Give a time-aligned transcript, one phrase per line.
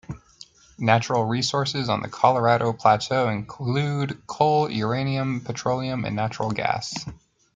[0.79, 7.05] Natural resources on the Colorado Plateau include coal, uranium, petroleum, and natural gas.